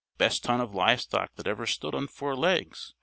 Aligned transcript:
"Best 0.17 0.43
ton 0.45 0.59
of 0.59 0.73
livestock 0.73 1.35
that 1.35 1.45
ever 1.45 1.67
stood 1.67 1.93
on 1.93 2.07
four 2.07 2.35
legs. 2.35 2.95